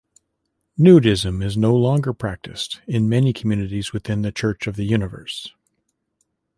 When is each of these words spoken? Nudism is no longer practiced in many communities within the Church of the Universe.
Nudism 0.79 1.43
is 1.43 1.55
no 1.55 1.75
longer 1.75 2.11
practiced 2.11 2.81
in 2.87 3.07
many 3.07 3.33
communities 3.33 3.93
within 3.93 4.23
the 4.23 4.31
Church 4.31 4.65
of 4.65 4.75
the 4.75 4.85
Universe. 4.85 5.53